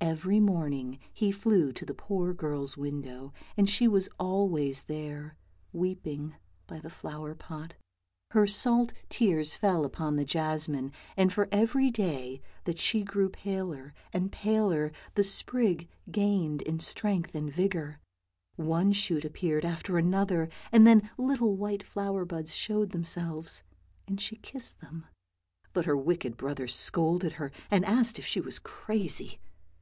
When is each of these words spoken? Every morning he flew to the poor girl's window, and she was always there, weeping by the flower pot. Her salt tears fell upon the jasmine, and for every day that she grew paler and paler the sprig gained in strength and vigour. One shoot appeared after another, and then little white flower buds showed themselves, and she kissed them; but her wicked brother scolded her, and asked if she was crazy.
Every 0.00 0.38
morning 0.40 1.00
he 1.12 1.32
flew 1.32 1.70
to 1.72 1.84
the 1.84 1.92
poor 1.92 2.32
girl's 2.32 2.76
window, 2.76 3.32
and 3.56 3.68
she 3.68 3.86
was 3.88 4.08
always 4.18 4.84
there, 4.84 5.36
weeping 5.72 6.36
by 6.68 6.78
the 6.78 6.88
flower 6.88 7.34
pot. 7.34 7.74
Her 8.30 8.46
salt 8.46 8.92
tears 9.10 9.56
fell 9.56 9.84
upon 9.84 10.14
the 10.14 10.24
jasmine, 10.24 10.92
and 11.16 11.32
for 11.32 11.48
every 11.52 11.90
day 11.90 12.40
that 12.64 12.78
she 12.78 13.02
grew 13.02 13.28
paler 13.28 13.92
and 14.12 14.30
paler 14.32 14.92
the 15.14 15.24
sprig 15.24 15.88
gained 16.12 16.62
in 16.62 16.78
strength 16.78 17.34
and 17.34 17.52
vigour. 17.52 17.98
One 18.54 18.92
shoot 18.92 19.24
appeared 19.24 19.64
after 19.64 19.98
another, 19.98 20.48
and 20.72 20.86
then 20.86 21.10
little 21.18 21.56
white 21.56 21.82
flower 21.82 22.24
buds 22.24 22.54
showed 22.54 22.90
themselves, 22.90 23.62
and 24.06 24.20
she 24.20 24.36
kissed 24.36 24.80
them; 24.80 25.06
but 25.72 25.86
her 25.86 25.96
wicked 25.96 26.36
brother 26.36 26.68
scolded 26.68 27.32
her, 27.32 27.50
and 27.68 27.84
asked 27.84 28.16
if 28.18 28.24
she 28.24 28.40
was 28.40 28.60
crazy. 28.60 29.40